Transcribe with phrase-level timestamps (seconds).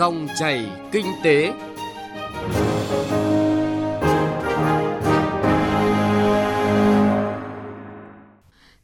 [0.00, 1.52] Dòng chảy kinh tế.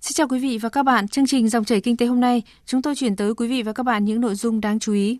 [0.01, 1.09] Xin chào quý vị và các bạn.
[1.09, 3.73] Chương trình Dòng chảy kinh tế hôm nay, chúng tôi chuyển tới quý vị và
[3.73, 5.19] các bạn những nội dung đáng chú ý.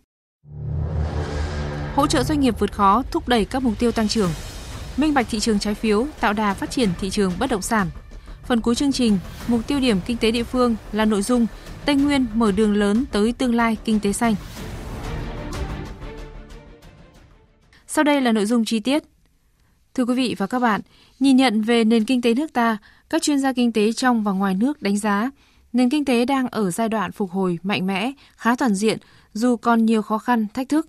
[1.95, 4.31] Hỗ trợ doanh nghiệp vượt khó, thúc đẩy các mục tiêu tăng trưởng.
[4.97, 7.87] Minh bạch thị trường trái phiếu, tạo đà phát triển thị trường bất động sản.
[8.43, 9.19] Phần cuối chương trình,
[9.49, 11.47] mục tiêu điểm kinh tế địa phương là nội dung
[11.85, 14.35] Tây Nguyên mở đường lớn tới tương lai kinh tế xanh.
[17.97, 19.05] Sau đây là nội dung chi tiết.
[19.95, 20.81] Thưa quý vị và các bạn,
[21.21, 22.79] nhìn nhận về nền kinh tế nước ta,
[23.11, 25.31] các chuyên gia kinh tế trong và ngoài nước đánh giá
[25.73, 28.99] nền kinh tế đang ở giai đoạn phục hồi mạnh mẽ, khá toàn diện
[29.33, 30.89] dù còn nhiều khó khăn, thách thức.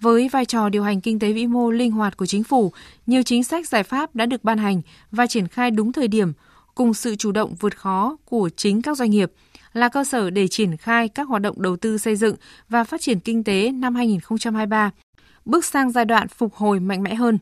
[0.00, 2.72] Với vai trò điều hành kinh tế vĩ mô linh hoạt của chính phủ,
[3.06, 6.32] nhiều chính sách giải pháp đã được ban hành và triển khai đúng thời điểm,
[6.74, 9.32] cùng sự chủ động vượt khó của chính các doanh nghiệp
[9.72, 12.36] là cơ sở để triển khai các hoạt động đầu tư xây dựng
[12.68, 14.90] và phát triển kinh tế năm 2023,
[15.46, 17.38] bước sang giai đoạn phục hồi mạnh mẽ hơn.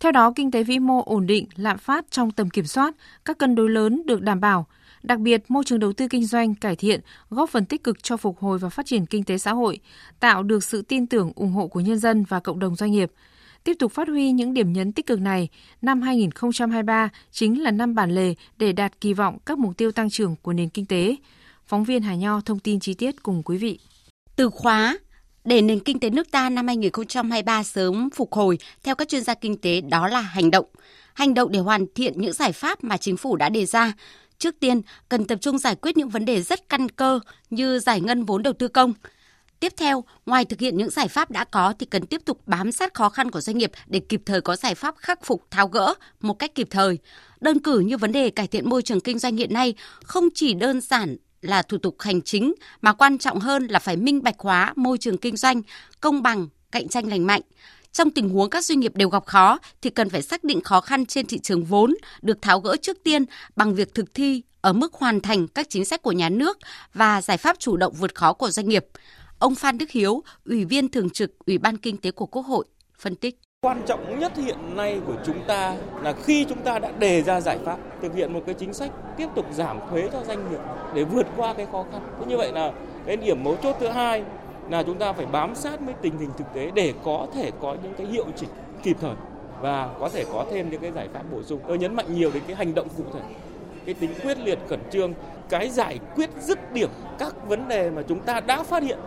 [0.00, 3.38] Theo đó, kinh tế vĩ mô ổn định, lạm phát trong tầm kiểm soát, các
[3.38, 4.66] cân đối lớn được đảm bảo,
[5.02, 7.00] Đặc biệt, môi trường đầu tư kinh doanh cải thiện,
[7.30, 9.80] góp phần tích cực cho phục hồi và phát triển kinh tế xã hội,
[10.20, 13.12] tạo được sự tin tưởng ủng hộ của nhân dân và cộng đồng doanh nghiệp.
[13.64, 15.48] Tiếp tục phát huy những điểm nhấn tích cực này,
[15.82, 20.10] năm 2023 chính là năm bản lề để đạt kỳ vọng các mục tiêu tăng
[20.10, 21.16] trưởng của nền kinh tế.
[21.66, 23.78] Phóng viên Hà Nho thông tin chi tiết cùng quý vị.
[24.36, 24.98] Từ khóa
[25.48, 29.34] để nền kinh tế nước ta năm 2023 sớm phục hồi, theo các chuyên gia
[29.34, 30.66] kinh tế đó là hành động.
[31.14, 33.92] Hành động để hoàn thiện những giải pháp mà chính phủ đã đề ra.
[34.38, 38.00] Trước tiên, cần tập trung giải quyết những vấn đề rất căn cơ như giải
[38.00, 38.92] ngân vốn đầu tư công.
[39.60, 42.72] Tiếp theo, ngoài thực hiện những giải pháp đã có thì cần tiếp tục bám
[42.72, 45.68] sát khó khăn của doanh nghiệp để kịp thời có giải pháp khắc phục tháo
[45.68, 46.98] gỡ một cách kịp thời.
[47.40, 50.54] Đơn cử như vấn đề cải thiện môi trường kinh doanh hiện nay không chỉ
[50.54, 54.38] đơn giản là thủ tục hành chính mà quan trọng hơn là phải minh bạch
[54.38, 55.62] hóa môi trường kinh doanh,
[56.00, 57.42] công bằng, cạnh tranh lành mạnh.
[57.92, 60.80] Trong tình huống các doanh nghiệp đều gặp khó thì cần phải xác định khó
[60.80, 63.24] khăn trên thị trường vốn được tháo gỡ trước tiên
[63.56, 66.58] bằng việc thực thi ở mức hoàn thành các chính sách của nhà nước
[66.94, 68.86] và giải pháp chủ động vượt khó của doanh nghiệp.
[69.38, 72.66] Ông Phan Đức Hiếu, Ủy viên Thường trực Ủy ban Kinh tế của Quốc hội,
[72.98, 73.38] phân tích.
[73.62, 77.40] Quan trọng nhất hiện nay của chúng ta là khi chúng ta đã đề ra
[77.40, 80.58] giải pháp thực hiện một cái chính sách tiếp tục giảm thuế cho doanh nghiệp
[80.94, 82.00] để vượt qua cái khó khăn.
[82.18, 82.72] Thế như vậy là
[83.06, 84.22] cái điểm mấu chốt thứ hai
[84.70, 87.76] là chúng ta phải bám sát với tình hình thực tế để có thể có
[87.82, 88.48] những cái hiệu chỉnh
[88.82, 89.14] kịp thời
[89.60, 91.60] và có thể có thêm những cái giải pháp bổ sung.
[91.68, 93.20] Tôi nhấn mạnh nhiều đến cái hành động cụ thể,
[93.84, 95.12] cái tính quyết liệt khẩn trương,
[95.48, 98.98] cái giải quyết dứt điểm các vấn đề mà chúng ta đã phát hiện.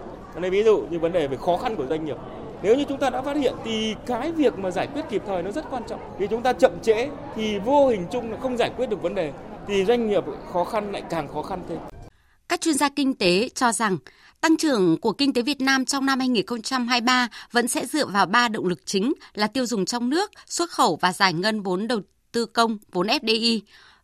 [0.42, 2.18] Đây ví dụ như vấn đề về khó khăn của doanh nghiệp.
[2.64, 5.44] Nếu như chúng ta đã phát hiện thì cái việc mà giải quyết kịp thời
[5.44, 6.00] nó rất quan trọng.
[6.20, 9.16] Vì chúng ta chậm trễ thì vô hình chung là không giải quyết được vấn
[9.16, 9.32] đề
[9.68, 10.24] thì doanh nghiệp
[10.54, 11.78] khó khăn lại càng khó khăn thêm.
[12.50, 13.98] Các chuyên gia kinh tế cho rằng
[14.42, 18.48] Tăng trưởng của kinh tế Việt Nam trong năm 2023 vẫn sẽ dựa vào ba
[18.48, 22.02] động lực chính là tiêu dùng trong nước, xuất khẩu và giải ngân vốn đầu
[22.32, 23.60] tư công, vốn FDI.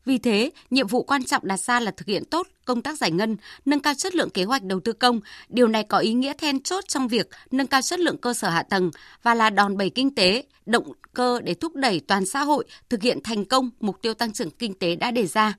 [0.08, 3.12] Vì thế, nhiệm vụ quan trọng đặt ra là thực hiện tốt công tác giải
[3.12, 5.20] ngân, nâng cao chất lượng kế hoạch đầu tư công.
[5.50, 8.50] Điều này có ý nghĩa then chốt trong việc nâng cao chất lượng cơ sở
[8.50, 8.92] hạ tầng
[9.24, 13.02] và là đòn bẩy kinh tế, động cơ để thúc đẩy toàn xã hội thực
[13.02, 15.54] hiện thành công mục tiêu tăng trưởng kinh tế đã đề ra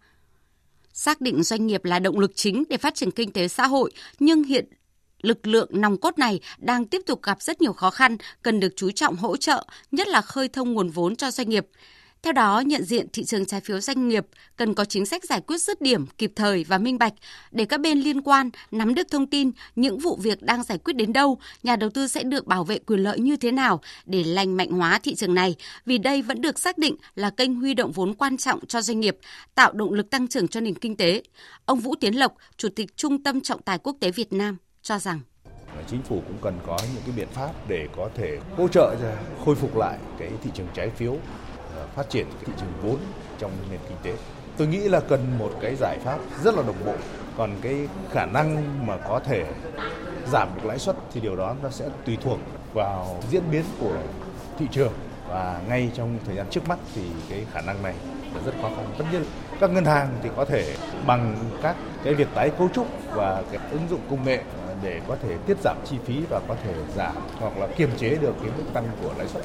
[0.93, 3.93] xác định doanh nghiệp là động lực chính để phát triển kinh tế xã hội,
[4.19, 4.65] nhưng hiện
[5.23, 8.73] lực lượng nòng cốt này đang tiếp tục gặp rất nhiều khó khăn, cần được
[8.77, 11.67] chú trọng hỗ trợ, nhất là khơi thông nguồn vốn cho doanh nghiệp.
[12.23, 15.41] Theo đó, nhận diện thị trường trái phiếu doanh nghiệp cần có chính sách giải
[15.41, 17.13] quyết dứt điểm, kịp thời và minh bạch
[17.51, 20.97] để các bên liên quan nắm được thông tin những vụ việc đang giải quyết
[20.97, 24.25] đến đâu, nhà đầu tư sẽ được bảo vệ quyền lợi như thế nào để
[24.25, 25.55] lành mạnh hóa thị trường này,
[25.87, 29.01] vì đây vẫn được xác định là kênh huy động vốn quan trọng cho doanh
[29.01, 29.19] nghiệp,
[29.55, 31.23] tạo động lực tăng trưởng cho nền kinh tế.
[31.65, 34.99] Ông Vũ Tiến Lộc, Chủ tịch Trung tâm Trọng tài Quốc tế Việt Nam cho
[34.99, 35.21] rằng
[35.91, 38.97] chính phủ cũng cần có những cái biện pháp để có thể hỗ trợ
[39.45, 41.17] khôi phục lại cái thị trường trái phiếu
[41.99, 42.97] phát triển thị trường vốn
[43.39, 44.13] trong nền kinh tế.
[44.57, 46.93] Tôi nghĩ là cần một cái giải pháp rất là đồng bộ.
[47.37, 49.45] Còn cái khả năng mà có thể
[50.33, 52.39] giảm được lãi suất thì điều đó nó sẽ tùy thuộc
[52.75, 53.97] vào diễn biến của
[54.59, 54.93] thị trường
[55.29, 57.95] và ngay trong thời gian trước mắt thì cái khả năng này
[58.35, 58.87] là rất khó khăn.
[58.99, 59.25] Tất nhiên
[59.61, 60.75] các ngân hàng thì có thể
[61.07, 64.43] bằng các cái việc tái cấu trúc và cái ứng dụng công nghệ
[64.83, 68.09] để có thể tiết giảm chi phí và có thể giảm hoặc là kiềm chế
[68.21, 69.43] được cái mức tăng của lãi suất.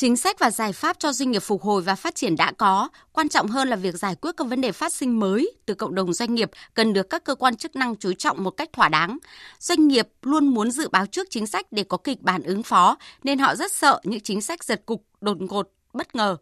[0.00, 2.88] Chính sách và giải pháp cho doanh nghiệp phục hồi và phát triển đã có,
[3.12, 5.94] quan trọng hơn là việc giải quyết các vấn đề phát sinh mới từ cộng
[5.94, 8.88] đồng doanh nghiệp cần được các cơ quan chức năng chú trọng một cách thỏa
[8.88, 9.18] đáng.
[9.58, 12.96] Doanh nghiệp luôn muốn dự báo trước chính sách để có kịch bản ứng phó,
[13.22, 16.36] nên họ rất sợ những chính sách giật cục, đột ngột, bất ngờ.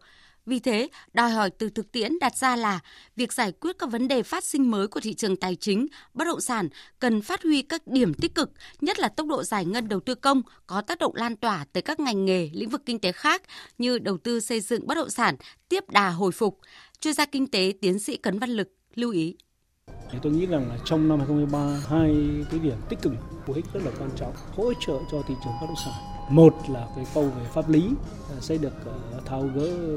[0.49, 2.79] Vì thế, đòi hỏi từ thực tiễn đặt ra là
[3.15, 6.25] việc giải quyết các vấn đề phát sinh mới của thị trường tài chính, bất
[6.25, 6.69] động sản
[6.99, 8.51] cần phát huy các điểm tích cực,
[8.81, 11.81] nhất là tốc độ giải ngân đầu tư công có tác động lan tỏa tới
[11.81, 13.41] các ngành nghề, lĩnh vực kinh tế khác
[13.77, 15.35] như đầu tư xây dựng bất động sản
[15.69, 16.59] tiếp đà hồi phục.
[16.99, 19.35] Chuyên gia kinh tế tiến sĩ Cấn Văn Lực lưu ý.
[20.11, 22.15] Thì tôi nghĩ rằng là trong năm 2023 hai
[22.51, 23.13] cái điểm tích cực
[23.47, 26.18] của ích rất là quan trọng hỗ trợ cho thị trường bất động sản.
[26.29, 27.89] Một là cái câu về pháp lý
[28.29, 29.95] à, sẽ được à, tháo gỡ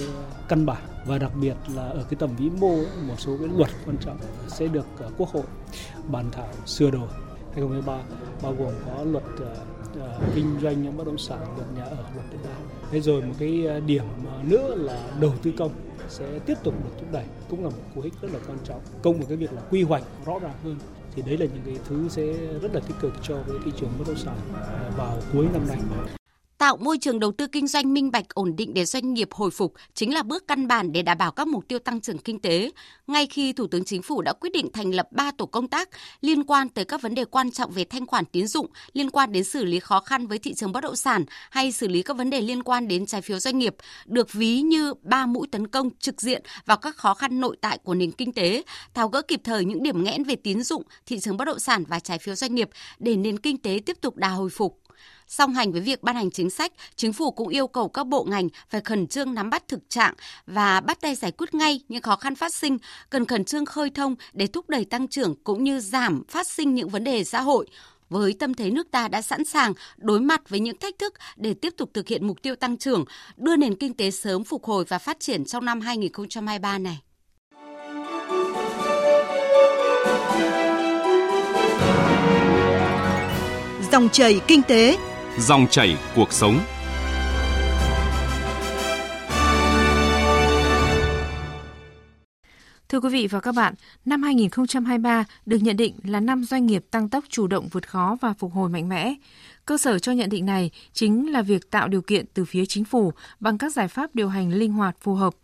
[0.49, 0.83] căn bản.
[1.07, 2.77] Và đặc biệt là ở cái tầm vĩ mô
[3.07, 4.19] một số cái luật quan trọng
[4.49, 5.45] sẽ được à, Quốc hội
[6.09, 7.09] bàn thảo sửa đổi.
[7.55, 8.03] 2023
[8.43, 12.39] bao gồm có luật uh, kinh doanh bất động sản, luật nhà ở, luật đất
[12.45, 12.55] đai.
[12.91, 14.05] Thế rồi một cái điểm
[14.43, 15.73] nữa là đầu tư công
[16.09, 18.81] sẽ tiếp tục được thúc đẩy cũng là một cú hích rất là quan trọng.
[19.03, 20.77] Công một cái việc là quy hoạch rõ ràng hơn
[21.15, 22.27] thì đấy là những cái thứ sẽ
[22.63, 24.37] rất là tích cực cho cái thị trường bất động sản
[24.97, 25.79] vào cuối năm nay
[26.63, 29.51] tạo môi trường đầu tư kinh doanh minh bạch ổn định để doanh nghiệp hồi
[29.51, 32.41] phục chính là bước căn bản để đảm bảo các mục tiêu tăng trưởng kinh
[32.41, 32.71] tế.
[33.07, 35.89] Ngay khi Thủ tướng Chính phủ đã quyết định thành lập 3 tổ công tác
[36.21, 39.33] liên quan tới các vấn đề quan trọng về thanh khoản tín dụng, liên quan
[39.33, 42.17] đến xử lý khó khăn với thị trường bất động sản hay xử lý các
[42.17, 43.77] vấn đề liên quan đến trái phiếu doanh nghiệp,
[44.07, 47.79] được ví như ba mũi tấn công trực diện vào các khó khăn nội tại
[47.79, 48.63] của nền kinh tế,
[48.95, 51.85] tháo gỡ kịp thời những điểm nghẽn về tín dụng, thị trường bất động sản
[51.89, 54.82] và trái phiếu doanh nghiệp để nền kinh tế tiếp tục đà hồi phục.
[55.33, 58.25] Song hành với việc ban hành chính sách, chính phủ cũng yêu cầu các bộ
[58.25, 60.15] ngành phải khẩn trương nắm bắt thực trạng
[60.47, 62.79] và bắt tay giải quyết ngay những khó khăn phát sinh,
[63.11, 66.75] cần khẩn trương khơi thông để thúc đẩy tăng trưởng cũng như giảm phát sinh
[66.75, 67.67] những vấn đề xã hội
[68.11, 71.55] với tâm thế nước ta đã sẵn sàng đối mặt với những thách thức để
[71.55, 73.05] tiếp tục thực hiện mục tiêu tăng trưởng,
[73.37, 77.01] đưa nền kinh tế sớm phục hồi và phát triển trong năm 2023 này.
[83.93, 84.99] Dòng chảy kinh tế
[85.39, 86.61] Dòng chảy cuộc sống.
[92.89, 93.75] Thưa quý vị và các bạn,
[94.05, 98.17] năm 2023 được nhận định là năm doanh nghiệp tăng tốc chủ động vượt khó
[98.21, 99.15] và phục hồi mạnh mẽ.
[99.67, 102.85] Cơ sở cho nhận định này chính là việc tạo điều kiện từ phía chính
[102.85, 105.35] phủ bằng các giải pháp điều hành linh hoạt phù hợp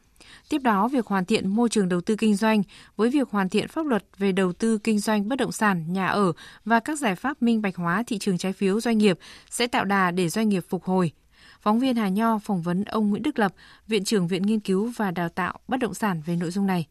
[0.49, 2.63] Tiếp đó, việc hoàn thiện môi trường đầu tư kinh doanh
[2.97, 6.07] với việc hoàn thiện pháp luật về đầu tư kinh doanh bất động sản, nhà
[6.07, 6.33] ở
[6.65, 9.19] và các giải pháp minh bạch hóa thị trường trái phiếu doanh nghiệp
[9.51, 11.13] sẽ tạo đà để doanh nghiệp phục hồi.
[11.61, 13.55] Phóng viên Hà Nho phỏng vấn ông Nguyễn Đức Lập,
[13.87, 16.87] Viện trưởng Viện Nghiên cứu và Đào tạo Bất động sản về nội dung này.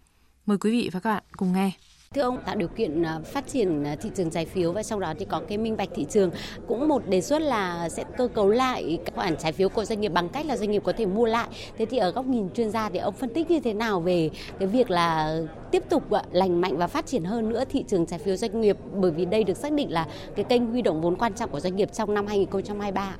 [0.46, 1.72] Mời quý vị và các bạn cùng nghe.
[2.14, 5.00] Thưa ông, tạo điều kiện à, phát triển à, thị trường trái phiếu và trong
[5.00, 6.32] đó thì có cái minh bạch thị trường.
[6.68, 10.02] Cũng một đề xuất là sẽ cơ cấu lại các khoản trái phiếu của doanh
[10.02, 11.48] nghiệp bằng cách là doanh nghiệp có thể mua lại.
[11.78, 14.30] Thế thì ở góc nhìn chuyên gia thì ông phân tích như thế nào về
[14.60, 15.40] cái việc là
[15.72, 18.78] tiếp tục lành mạnh và phát triển hơn nữa thị trường trái phiếu doanh nghiệp
[18.94, 21.60] bởi vì đây được xác định là cái kênh huy động vốn quan trọng của
[21.60, 23.16] doanh nghiệp trong năm 2023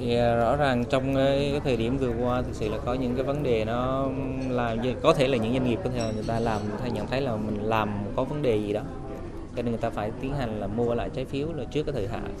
[0.00, 3.24] thì rõ ràng trong cái thời điểm vừa qua thực sự là có những cái
[3.24, 4.08] vấn đề nó
[4.48, 7.06] làm có thể là những doanh nghiệp có thể là người ta làm hay nhận
[7.06, 8.80] thấy là mình làm có vấn đề gì đó.
[9.56, 11.92] Cho nên người ta phải tiến hành là mua lại trái phiếu là trước cái
[11.92, 12.34] thời hạn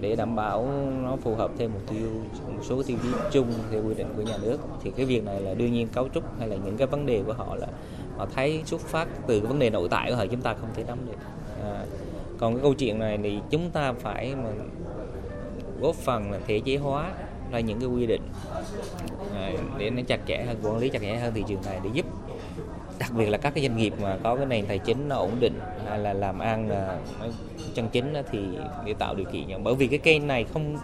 [0.00, 0.68] để đảm bảo
[1.02, 2.08] nó phù hợp theo mục tiêu
[2.46, 4.58] một số tiêu chí chung theo quy định của nhà nước.
[4.82, 7.22] Thì cái việc này là đương nhiên cấu trúc hay là những cái vấn đề
[7.26, 7.66] của họ là
[8.16, 10.68] họ thấy xuất phát từ cái vấn đề nội tại của họ chúng ta không
[10.74, 11.18] thể nắm được.
[11.64, 11.84] À,
[12.38, 14.50] còn cái câu chuyện này thì chúng ta phải mà
[15.82, 17.12] góp phần là thể chế hóa
[17.50, 18.22] ra những cái quy định
[19.34, 21.90] à, để nó chặt chẽ hơn, quản lý chặt chẽ hơn thị trường này để
[21.92, 22.06] giúp,
[22.98, 25.32] đặc biệt là các cái doanh nghiệp mà có cái nền tài chính nó ổn
[25.40, 26.98] định hay là làm ăn là
[27.74, 28.38] chân chính thì
[28.84, 29.64] để tạo điều kiện.
[29.64, 30.76] Bởi vì cái kênh này không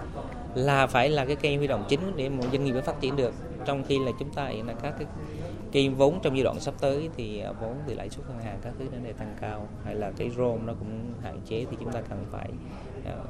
[0.55, 3.35] là phải là cái kênh huy động chính để một doanh nghiệp phát triển được.
[3.65, 5.07] Trong khi là chúng ta hiện là các cái
[5.73, 8.59] cây vốn trong giai đoạn sắp tới thì à, vốn từ lãi suất ngân hàng
[8.63, 11.77] các thứ nó để tăng cao, hay là cái ROM nó cũng hạn chế, thì
[11.81, 12.49] chúng ta cần phải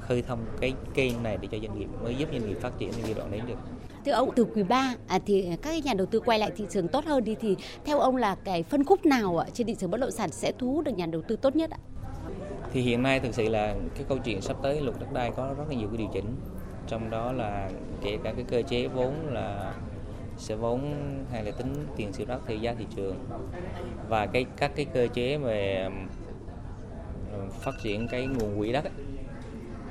[0.00, 2.92] khơi thông cái kênh này để cho doanh nghiệp mới giúp doanh nghiệp phát triển
[3.02, 3.58] giai đoạn đến được.
[4.04, 6.88] Thưa ông, từ quý 3 à, thì các nhà đầu tư quay lại thị trường
[6.88, 10.00] tốt hơn đi thì theo ông là cái phân khúc nào trên thị trường bất
[10.00, 11.78] động sản sẽ thu hút được nhà đầu tư tốt nhất ạ?
[12.73, 15.54] Thì hiện nay thực sự là cái câu chuyện sắp tới luật đất đai có
[15.58, 16.37] rất là nhiều cái điều chỉnh
[16.87, 17.70] trong đó là
[18.02, 19.75] kể cả cái cơ chế vốn là
[20.37, 20.80] sẽ vốn
[21.32, 23.16] hay là tính tiền siêu đất theo giá thị trường
[24.08, 25.88] và cái các cái cơ chế về
[27.50, 28.92] phát triển cái nguồn quỹ đất ấy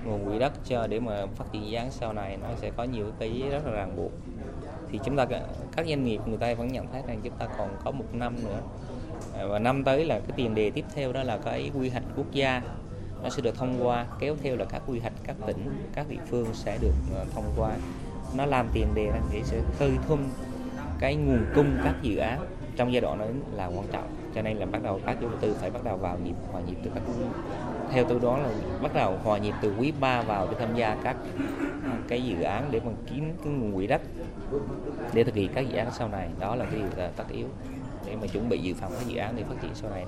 [0.07, 2.83] nguồn quỹ đất cho để mà phát triển dự án sau này, nó sẽ có
[2.83, 4.11] nhiều cái rất là ràng buộc.
[4.91, 5.25] Thì chúng ta
[5.75, 8.35] các doanh nghiệp người ta vẫn nhận thấy rằng chúng ta còn có một năm
[8.43, 8.59] nữa.
[9.37, 12.03] À, và năm tới là cái tiền đề tiếp theo đó là cái quy hoạch
[12.15, 12.61] quốc gia.
[13.23, 16.21] Nó sẽ được thông qua, kéo theo là các quy hoạch các tỉnh, các địa
[16.29, 17.71] phương sẽ được à, thông qua.
[18.35, 20.19] Nó làm tiền đề để sẽ khơi thum
[20.99, 22.45] cái nguồn cung các dự án
[22.75, 24.07] trong giai đoạn đó là quan trọng.
[24.35, 26.61] Cho nên là bắt đầu các chủ đầu tư phải bắt đầu vào nhịp hòa
[26.61, 27.03] nhịp từ các
[27.91, 28.49] theo tôi đó là
[28.81, 31.15] bắt đầu hòa nhịp từ quý 3 vào để tham gia các
[32.07, 34.01] cái dự án để mà kiếm cái nguồn quỹ đất
[35.13, 36.29] để thực hiện các dự án sau này.
[36.39, 37.47] Đó là cái điều là tất yếu
[38.05, 40.05] để mà chuẩn bị dự phòng các dự án để phát triển sau này.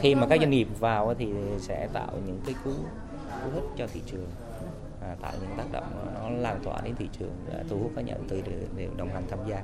[0.00, 2.70] Khi mà các doanh nghiệp vào thì sẽ tạo những cái cú
[3.44, 4.26] cú hích cho thị trường
[5.02, 5.84] à, tạo những tác động
[6.14, 8.88] nó lan tỏa đến thị trường à, thu hút các nhà đầu tư để, để
[8.96, 9.62] đồng hành tham gia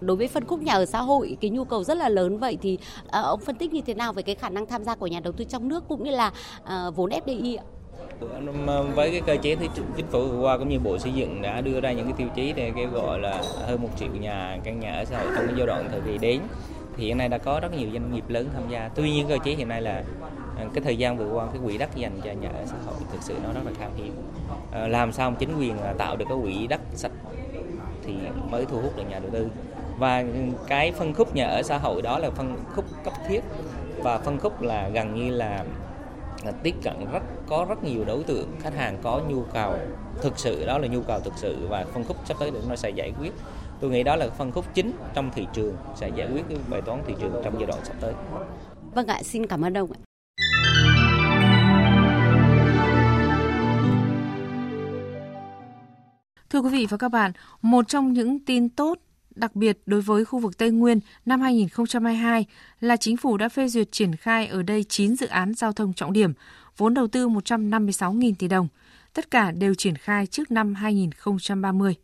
[0.00, 2.38] đối với phân khúc nhà ở xã hội, cái nhu cầu rất là lớn.
[2.38, 2.78] Vậy thì
[3.10, 5.20] à, ông phân tích như thế nào về cái khả năng tham gia của nhà
[5.20, 6.32] đầu tư trong nước cũng như là
[6.64, 7.64] à, vốn FDI ạ?
[8.20, 11.12] Um, um, với cái cơ chế thì chính phủ vừa qua cũng như bộ xây
[11.12, 14.08] dựng đã đưa ra những cái tiêu chí để kêu gọi là hơn một triệu
[14.08, 16.40] nhà, căn nhà ở xã hội trong cái giai đoạn thời kỳ đến.
[16.96, 18.88] Thì hiện nay đã có rất nhiều doanh nghiệp lớn tham gia.
[18.94, 20.04] Tuy nhiên cơ chế hiện nay là
[20.56, 22.94] à, cái thời gian vừa qua cái quỹ đất dành cho nhà ở xã hội
[23.12, 24.12] thực sự nó rất là khan hiếm.
[24.72, 27.12] Ờ, làm sao chính quyền tạo được cái quỹ đất sạch
[28.06, 28.14] thì
[28.50, 29.48] mới thu hút được nhà đầu tư
[29.98, 30.24] và
[30.66, 33.40] cái phân khúc nhà ở xã hội đó là phân khúc cấp thiết.
[34.02, 35.64] Và phân khúc là gần như là,
[36.44, 39.74] là tiếp cận rất có rất nhiều đối tượng khách hàng có nhu cầu
[40.22, 41.66] thực sự đó là nhu cầu thực sự.
[41.68, 43.32] Và phân khúc sắp tới nó sẽ giải quyết.
[43.80, 46.80] Tôi nghĩ đó là phân khúc chính trong thị trường sẽ giải quyết cái bài
[46.82, 48.12] toán thị trường trong giai đoạn sắp tới.
[48.94, 49.98] Vâng ạ xin cảm ơn ông ạ.
[56.50, 58.98] Thưa quý vị và các bạn, một trong những tin tốt
[59.36, 62.46] đặc biệt đối với khu vực Tây Nguyên năm 2022
[62.80, 65.92] là chính phủ đã phê duyệt triển khai ở đây 9 dự án giao thông
[65.92, 66.32] trọng điểm,
[66.76, 68.68] vốn đầu tư 156.000 tỷ đồng.
[69.12, 71.94] Tất cả đều triển khai trước năm 2030.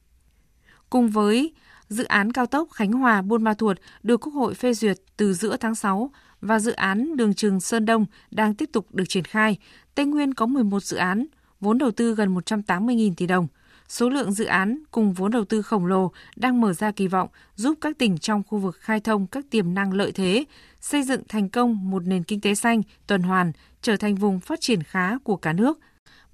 [0.90, 1.54] Cùng với
[1.88, 5.34] dự án cao tốc Khánh Hòa Buôn Ma Thuột được Quốc hội phê duyệt từ
[5.34, 6.10] giữa tháng 6
[6.40, 9.58] và dự án đường trường Sơn Đông đang tiếp tục được triển khai,
[9.94, 11.26] Tây Nguyên có 11 dự án,
[11.60, 13.46] vốn đầu tư gần 180.000 tỷ đồng–
[13.92, 17.28] số lượng dự án cùng vốn đầu tư khổng lồ đang mở ra kỳ vọng
[17.54, 20.44] giúp các tỉnh trong khu vực khai thông các tiềm năng lợi thế,
[20.80, 24.60] xây dựng thành công một nền kinh tế xanh, tuần hoàn, trở thành vùng phát
[24.60, 25.78] triển khá của cả nước.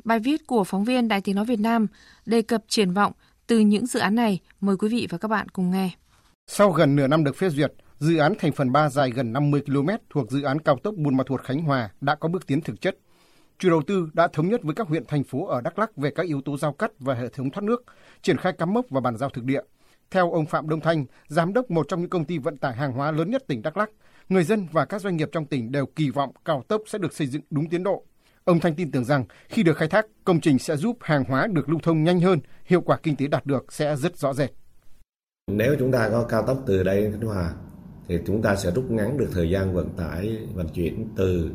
[0.04, 1.86] Bài viết của phóng viên Đài Tiếng Nói Việt Nam
[2.26, 3.12] đề cập triển vọng
[3.46, 4.40] từ những dự án này.
[4.60, 5.90] Mời quý vị và các bạn cùng nghe.
[6.46, 9.62] Sau gần nửa năm được phê duyệt, dự án thành phần 3 dài gần 50
[9.66, 12.60] km thuộc dự án cao tốc Buôn Ma Thuột Khánh Hòa đã có bước tiến
[12.60, 12.98] thực chất
[13.58, 16.10] Chủ đầu tư đã thống nhất với các huyện thành phố ở Đắk Lắk về
[16.10, 17.84] các yếu tố giao cắt và hệ thống thoát nước,
[18.22, 19.60] triển khai cắm mốc và bàn giao thực địa.
[20.10, 22.92] Theo ông Phạm Đông Thanh, giám đốc một trong những công ty vận tải hàng
[22.92, 23.90] hóa lớn nhất tỉnh Đắk Lắk,
[24.28, 27.12] người dân và các doanh nghiệp trong tỉnh đều kỳ vọng cao tốc sẽ được
[27.12, 28.04] xây dựng đúng tiến độ.
[28.44, 31.46] Ông Thanh tin tưởng rằng khi được khai thác, công trình sẽ giúp hàng hóa
[31.46, 34.50] được lưu thông nhanh hơn, hiệu quả kinh tế đạt được sẽ rất rõ rệt.
[35.50, 37.52] Nếu chúng ta có cao tốc từ đây đến Khánh Hòa
[38.08, 41.50] thì chúng ta sẽ rút ngắn được thời gian vận tải vận chuyển từ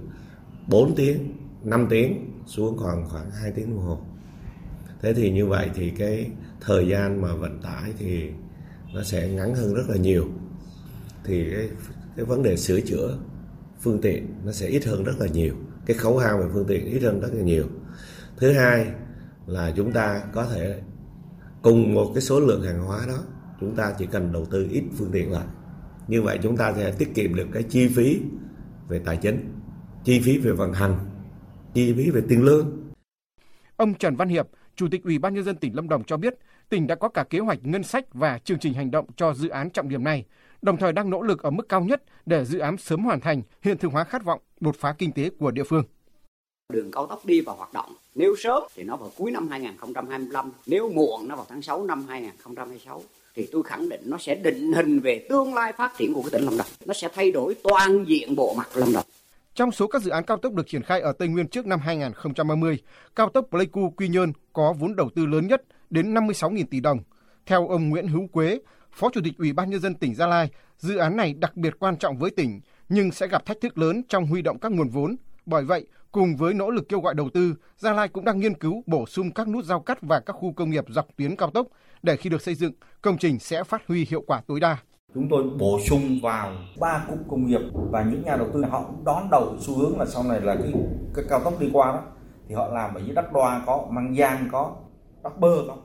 [0.67, 1.33] 4 tiếng
[1.63, 4.01] 5 tiếng xuống còn khoảng 2 tiếng đồng hồ.
[5.01, 8.29] Thế thì như vậy thì cái thời gian mà vận tải thì
[8.93, 10.27] nó sẽ ngắn hơn rất là nhiều.
[11.24, 11.70] Thì cái,
[12.15, 13.17] cái vấn đề sửa chữa
[13.82, 15.53] phương tiện nó sẽ ít hơn rất là nhiều.
[15.86, 17.65] Cái khấu hao về phương tiện ít hơn rất là nhiều.
[18.38, 18.88] Thứ hai
[19.46, 20.82] là chúng ta có thể
[21.62, 23.17] cùng một cái số lượng hàng hóa đó
[23.60, 25.46] chúng ta chỉ cần đầu tư ít phương tiện lại.
[26.08, 28.22] Như vậy chúng ta sẽ tiết kiệm được cái chi phí
[28.88, 29.53] về tài chính
[30.03, 31.12] chi phí về vận hành
[31.73, 32.91] chi phí về tiền lương.
[33.77, 36.33] Ông Trần Văn Hiệp, Chủ tịch Ủy ban nhân dân tỉnh Lâm Đồng cho biết,
[36.69, 39.49] tỉnh đã có cả kế hoạch ngân sách và chương trình hành động cho dự
[39.49, 40.25] án trọng điểm này,
[40.61, 43.41] đồng thời đang nỗ lực ở mức cao nhất để dự án sớm hoàn thành,
[43.61, 45.83] hiện thực hóa khát vọng đột phá kinh tế của địa phương.
[46.73, 50.51] Đường cao tốc đi vào hoạt động, nếu sớm thì nó vào cuối năm 2025,
[50.65, 53.01] nếu muộn nó vào tháng 6 năm 2026
[53.35, 56.29] thì tôi khẳng định nó sẽ định hình về tương lai phát triển của cái
[56.31, 56.67] tỉnh Lâm Đồng.
[56.85, 59.05] Nó sẽ thay đổi toàn diện bộ mặt Lâm Đồng.
[59.55, 61.79] Trong số các dự án cao tốc được triển khai ở Tây Nguyên trước năm
[61.79, 62.79] 2030,
[63.15, 67.00] cao tốc Pleiku Quy Nhơn có vốn đầu tư lớn nhất đến 56.000 tỷ đồng.
[67.45, 68.60] Theo ông Nguyễn Hữu Quế,
[68.91, 71.74] Phó Chủ tịch Ủy ban nhân dân tỉnh Gia Lai, dự án này đặc biệt
[71.79, 74.89] quan trọng với tỉnh nhưng sẽ gặp thách thức lớn trong huy động các nguồn
[74.89, 75.15] vốn.
[75.45, 78.53] Bởi vậy, cùng với nỗ lực kêu gọi đầu tư, Gia Lai cũng đang nghiên
[78.53, 81.51] cứu bổ sung các nút giao cắt và các khu công nghiệp dọc tuyến cao
[81.51, 81.67] tốc
[82.03, 84.77] để khi được xây dựng, công trình sẽ phát huy hiệu quả tối đa
[85.15, 88.84] chúng tôi bổ sung vào ba cụm công nghiệp và những nhà đầu tư họ
[88.88, 90.74] cũng đón đầu xu hướng là sau này là cái,
[91.13, 92.01] cái cao tốc đi qua đó
[92.48, 94.75] thì họ làm ở dưới Đắk Đoa có mang Giang có
[95.24, 95.75] Đắk Bơ có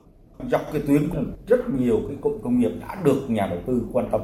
[0.50, 3.82] dọc cái tuyến cũng rất nhiều cái cụm công nghiệp đã được nhà đầu tư
[3.92, 4.20] quan tâm.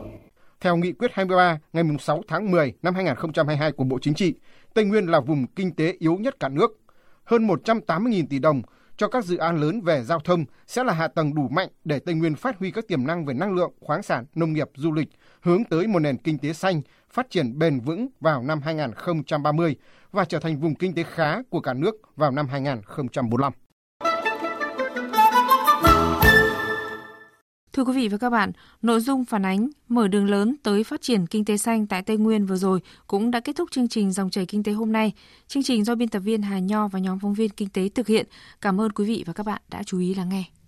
[0.60, 4.34] Theo nghị quyết 23 ngày 6 tháng 10 năm 2022 của Bộ Chính trị,
[4.74, 6.80] Tây Nguyên là vùng kinh tế yếu nhất cả nước.
[7.24, 8.62] Hơn 180.000 tỷ đồng
[8.96, 11.98] cho các dự án lớn về giao thông sẽ là hạ tầng đủ mạnh để
[11.98, 14.92] Tây Nguyên phát huy các tiềm năng về năng lượng, khoáng sản, nông nghiệp, du
[14.92, 15.08] lịch,
[15.40, 19.76] hướng tới một nền kinh tế xanh, phát triển bền vững vào năm 2030
[20.12, 23.52] và trở thành vùng kinh tế khá của cả nước vào năm 2045.
[27.74, 28.52] Thưa quý vị và các bạn,
[28.82, 32.16] nội dung phản ánh mở đường lớn tới phát triển kinh tế xanh tại Tây
[32.16, 35.12] Nguyên vừa rồi cũng đã kết thúc chương trình Dòng chảy kinh tế hôm nay.
[35.48, 38.06] Chương trình do biên tập viên Hà Nho và nhóm phóng viên kinh tế thực
[38.06, 38.26] hiện.
[38.60, 40.54] Cảm ơn quý vị và các bạn đã chú ý lắng nghe.